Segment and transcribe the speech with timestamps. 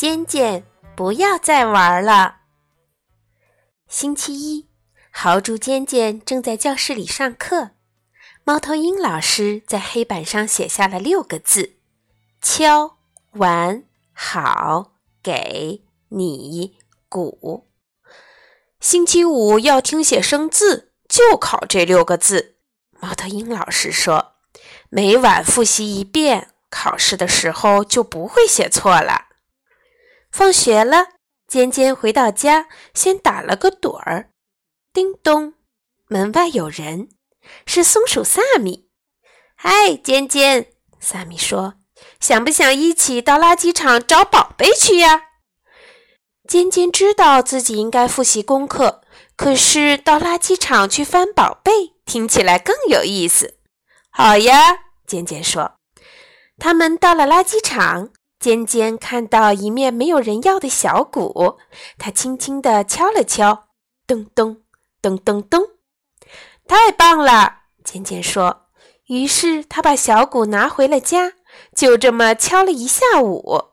[0.00, 0.64] 尖尖，
[0.96, 2.36] 不要再玩了。
[3.86, 4.66] 星期一，
[5.10, 7.72] 豪猪尖尖正在教室里上课。
[8.42, 11.74] 猫头鹰老师在黑板上写下了六个字
[12.40, 12.96] ：“敲
[13.32, 13.84] 完
[14.14, 16.78] 好给你
[17.10, 17.68] 鼓。”
[18.80, 22.56] 星期五要听写生字，就考这六个字。
[23.00, 24.36] 猫头鹰老师说
[24.88, 29.26] ：“每晚复习一遍，考试的时候就不会写错了。”
[30.30, 31.08] 放学了，
[31.46, 34.30] 尖尖回到家，先打了个盹儿。
[34.92, 35.54] 叮咚，
[36.06, 37.08] 门外有人，
[37.66, 38.88] 是松鼠萨米。
[39.56, 41.74] 嗨，尖尖，萨米说
[42.20, 45.22] ：“想不想一起到垃圾场找宝贝去呀？”
[46.48, 49.02] 尖尖知道自己应该复习功课，
[49.36, 53.58] 可是到垃圾场去翻宝贝听起来更有意思。
[54.10, 55.74] 好呀，尖尖说。
[56.58, 58.10] 他们到了垃圾场。
[58.40, 61.58] 尖尖看到一面没有人要的小鼓，
[61.98, 63.68] 他轻轻地敲了敲，
[64.06, 64.62] 咚咚
[65.02, 65.62] 咚咚咚，
[66.66, 67.58] 太棒了！
[67.84, 68.68] 尖尖说。
[69.08, 71.34] 于是他把小鼓拿回了家，
[71.76, 73.72] 就这么敲了一下午。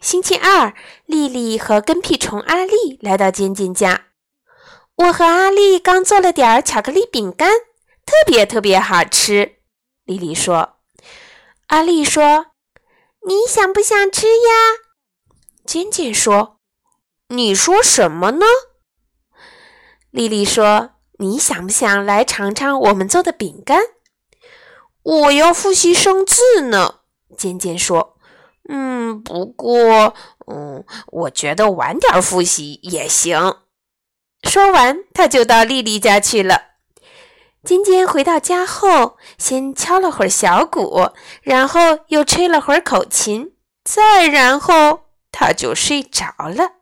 [0.00, 0.74] 星期二，
[1.06, 4.08] 丽丽和跟屁虫阿丽来到尖尖家。
[4.96, 7.50] 我和阿丽刚做了点巧克力饼干，
[8.04, 9.56] 特别特别好吃。
[10.04, 10.80] 丽丽说。
[11.68, 12.46] 阿丽说。
[13.26, 14.86] 你想不想吃呀？
[15.64, 16.60] 尖尖说
[17.26, 18.46] ：“你说什么呢？”
[20.12, 23.80] 丽丽说：“你想不想来尝尝我们做的饼干？”
[25.02, 27.00] 我要复习生字呢。
[27.36, 28.16] 尖尖说
[28.70, 30.14] ：“嗯，不过，
[30.46, 33.56] 嗯，我觉得晚点复习也行。”
[34.48, 36.65] 说完，他就到丽丽家去了。
[37.66, 41.10] 尖尖回到家后，先敲了会儿小鼓，
[41.42, 45.00] 然后又吹了会儿口琴，再然后
[45.32, 46.74] 他就睡着了。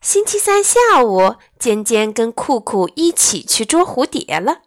[0.00, 4.58] 星期三下午，尖尖跟酷酷一起去捉蝴蝶了。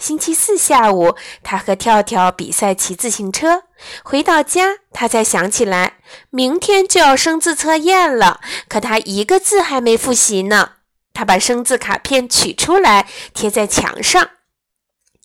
[0.00, 1.14] 星期四下午，
[1.44, 3.62] 他和跳跳比赛骑自行车。
[4.02, 5.98] 回到家，他才想起来
[6.30, 10.72] 明天就要生字测验了，可他一个字还没复习呢。
[11.12, 14.30] 他把生字卡片取出来，贴在墙上。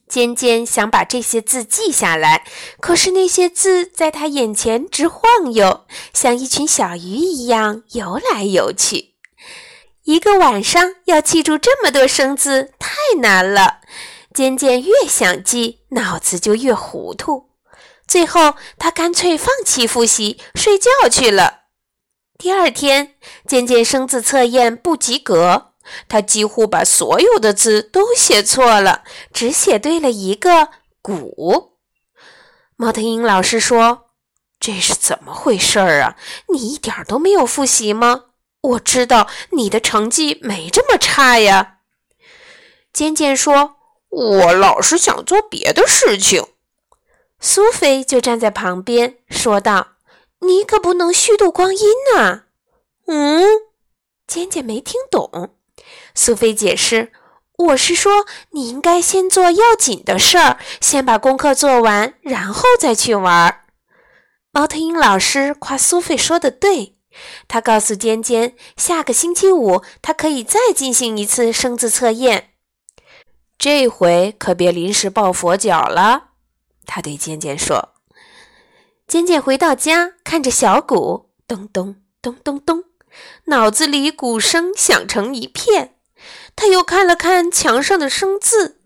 [0.08, 2.46] 尖尖想把这些字记下来，
[2.80, 9.16] 可是那些字在他眼前直晃悠，像一群小鱼一样游来游去。
[10.04, 13.80] 一个晚上要记住这么多生字太难了，
[14.34, 17.50] 尖尖越想记，脑子就越糊涂。
[18.08, 21.62] 最后，他干脆放弃复习，睡觉去了。
[22.38, 23.16] 第二天，
[23.48, 25.72] 尖尖生字测验不及格。
[26.08, 29.04] 他几乎把所有的字都写错了，
[29.34, 30.70] 只写对了一个
[31.02, 31.74] “鼓”。
[32.78, 34.10] 猫头鹰老师说
[34.60, 36.18] ：“这是怎么回事儿啊？
[36.50, 38.26] 你一点儿都没有复习吗？
[38.62, 41.78] 我知道你的成绩没这么差呀。”
[42.92, 43.76] 尖尖说
[44.10, 46.46] ：“我老是想做别的事情。”
[47.40, 49.98] 苏菲就站在旁边说道
[50.40, 52.44] ：“你可不能虚度光阴呐！”
[53.08, 53.44] 嗯，
[54.26, 55.56] 尖尖没听懂。
[56.14, 57.12] 苏菲解释
[57.58, 63.62] ：“我是说，你应该先做要紧的事儿，先把功课做完，然后再去玩。”
[64.52, 66.96] 猫头鹰老师夸苏菲说的对，
[67.48, 72.52] 他告诉尖尖，下个星期五他可以再进行一次生字测验，
[73.58, 76.30] 这回可别临时抱佛脚了。
[76.86, 77.94] 他对尖尖说。
[79.08, 82.84] 尖尖回到家，看着小鼓，咚咚咚咚咚。
[83.46, 85.96] 脑子里鼓声响成一片，
[86.56, 88.82] 他又看了看墙上的生字。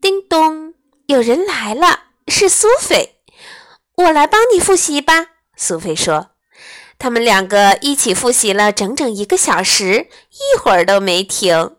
[0.00, 0.74] 叮咚，
[1.06, 3.16] 有人来了，是苏菲。
[3.96, 6.30] 我来帮你复习吧，苏菲说。
[6.98, 11.76] 他们两个一起复习了整整一个小时，一会儿都没停。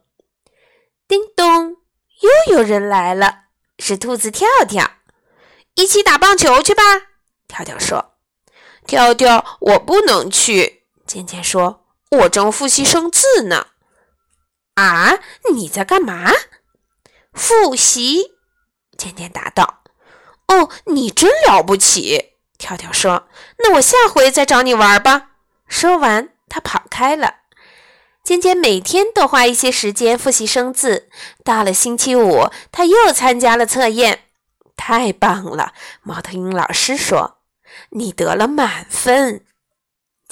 [1.07, 1.77] 叮咚，
[2.48, 3.45] 又有人来了，
[3.80, 4.92] 是兔子跳跳。
[5.75, 6.83] 一起打棒球去吧，
[7.48, 8.13] 跳跳说。
[8.86, 10.75] 跳跳，我不能去。
[11.06, 13.68] 尖尖说：“我正复习生字呢。”
[14.75, 15.19] 啊，
[15.54, 16.31] 你在干嘛？
[17.34, 18.31] 复习。
[18.98, 19.84] 尖尖答道
[20.48, 23.28] ：“哦，你真了不起。”跳跳说
[23.60, 25.31] ：“那我下回再找你玩吧。”
[25.68, 27.36] 说完，他跑开了。
[28.24, 31.10] 尖尖每天都花一些时间复习生字。
[31.44, 34.24] 到了星期五，他又参加了测验。
[34.75, 35.74] 太棒了！
[36.01, 37.38] 猫头鹰老师说
[37.92, 39.46] ：“你得了满分。”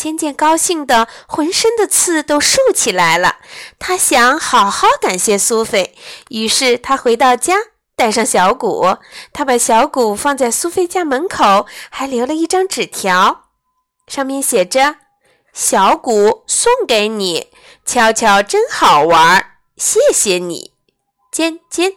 [0.04, 3.38] 尖尖高兴的浑身的刺都竖起来了，
[3.80, 5.96] 他想好好感谢苏菲。
[6.28, 7.56] 于是他回到家，
[7.96, 8.98] 带上小鼓，
[9.32, 13.46] 他把小鼓放在苏菲家门口，还留了一张纸条
[14.06, 14.98] ：“上面写着
[15.56, 17.48] ：“小鼓送给你，
[17.86, 20.74] 敲敲真好玩，谢谢你，
[21.32, 21.94] 尖尖。”